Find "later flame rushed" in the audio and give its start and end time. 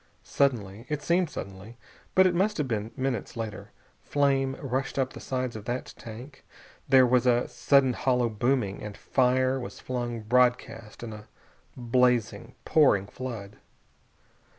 3.37-4.97